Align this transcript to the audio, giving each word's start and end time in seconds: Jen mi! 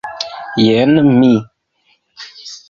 Jen 0.67 0.93
mi! 1.19 1.31